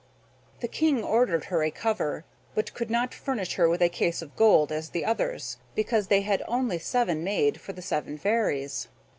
[0.61, 4.35] The King ordered her a cover, but could not furnish her with a case of
[4.35, 8.87] gold as the others, because they had only seven made for the seven fairies.